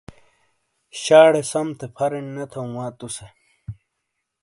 شاڑے 1.01 1.41
سم 1.51 1.67
تھے 1.77 1.87
پھرینڈ 1.95 2.29
نے 2.35 2.43
تھوں 2.51 2.69
وا 2.75 2.85
تُو 2.97 3.07
سے۔ 3.15 3.27